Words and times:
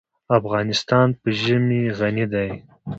افغانستان 0.37 1.07
په 1.21 1.27
ژمی 1.41 1.81
غني 1.97 2.25
دی. 2.33 2.49